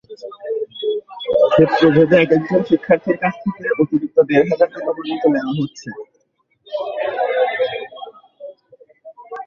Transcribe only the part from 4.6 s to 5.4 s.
টাকা পর্যন্ত